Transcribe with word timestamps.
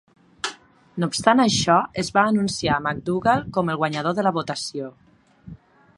No 1.01 1.09
obstant 1.11 1.41
això, 1.43 1.75
es 2.03 2.09
va 2.17 2.23
anunciar 2.31 2.79
MacDougall 2.87 3.47
com 3.59 3.73
el 3.75 3.81
guanyador 3.83 4.19
de 4.21 4.29
la 4.29 4.37
votació. 4.39 4.91